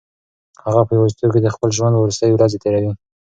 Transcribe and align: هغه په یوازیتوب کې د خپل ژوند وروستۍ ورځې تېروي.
هغه 0.65 0.81
په 0.87 0.91
یوازیتوب 0.97 1.29
کې 1.33 1.41
د 1.43 1.47
خپل 1.55 1.69
ژوند 1.77 1.95
وروستۍ 1.97 2.31
ورځې 2.33 2.61
تېروي. 2.63 2.91